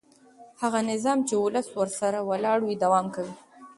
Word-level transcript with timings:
هغه 0.61 0.79
نظام 0.91 1.19
چې 1.27 1.35
ولس 1.37 1.67
ورسره 1.79 2.19
ولاړ 2.29 2.57
وي 2.63 2.75
دوام 2.83 3.05
کوي 3.15 3.33